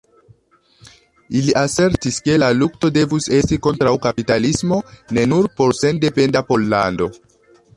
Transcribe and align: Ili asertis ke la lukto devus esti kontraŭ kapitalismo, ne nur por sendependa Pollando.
Ili 1.41 1.53
asertis 1.59 2.17
ke 2.29 2.37
la 2.43 2.49
lukto 2.61 2.91
devus 2.95 3.29
esti 3.41 3.59
kontraŭ 3.67 3.93
kapitalismo, 4.07 4.81
ne 5.19 5.27
nur 5.35 5.51
por 5.61 5.77
sendependa 5.83 6.43
Pollando. 6.49 7.11